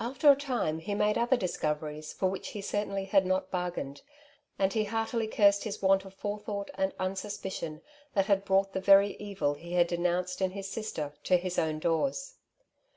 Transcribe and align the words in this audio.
After 0.00 0.32
a 0.32 0.34
time 0.34 0.80
he 0.80 0.96
made 0.96 1.16
other 1.16 1.36
discoveries 1.36 2.12
for 2.12 2.28
which 2.28 2.48
he 2.48 2.60
certainly 2.60 3.04
had 3.04 3.24
not 3.24 3.52
bargained, 3.52 4.02
and 4.58 4.72
he 4.72 4.82
heartily 4.82 5.28
cursed 5.28 5.62
his 5.62 5.80
want 5.80 6.04
of 6.04 6.12
fore 6.12 6.40
thought 6.40 6.72
and 6.74 6.92
unsuspicion 6.98 7.80
that 8.14 8.26
had 8.26 8.44
brought 8.44 8.72
the 8.72 8.80
very 8.80 9.14
evil 9.18 9.54
he 9.54 9.74
had 9.74 9.86
denounced 9.86 10.42
in 10.42 10.50
his 10.50 10.68
sister 10.68 11.12
to 11.22 11.36
his 11.36 11.56
own 11.56 11.78
doors. 11.78 12.34